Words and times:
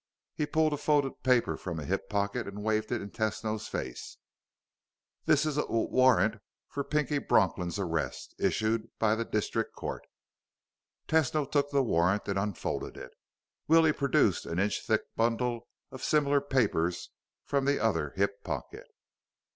He 0.33 0.47
pulled 0.47 0.73
a 0.73 0.77
folded 0.77 1.21
paper 1.21 1.55
from 1.55 1.79
a 1.79 1.85
hip 1.85 2.09
pocket 2.09 2.47
and 2.47 2.63
waved 2.63 2.91
it 2.91 3.03
in 3.03 3.11
Tesno's 3.11 3.67
face. 3.67 4.17
"This 5.25 5.45
is 5.45 5.57
a 5.59 5.67
wuh 5.67 5.83
huh 5.83 5.87
warrant 5.91 6.41
for 6.69 6.83
Pinky 6.83 7.19
Bronklin's 7.19 7.77
arrest, 7.77 8.33
issued 8.39 8.89
by 8.97 9.13
the 9.13 9.23
district 9.25 9.75
court." 9.75 10.07
Tesno 11.07 11.45
took 11.45 11.69
the 11.69 11.83
warrant 11.83 12.27
and 12.27 12.39
unfolded 12.39 12.97
it. 12.97 13.11
Willie 13.67 13.93
produced 13.93 14.47
an 14.47 14.57
inch 14.57 14.81
thick 14.87 15.03
bundle 15.15 15.67
of 15.91 16.03
similar 16.03 16.41
papers 16.41 17.11
from 17.45 17.65
the 17.65 17.77
other 17.79 18.13
hip 18.15 18.43
pocket. 18.43 18.87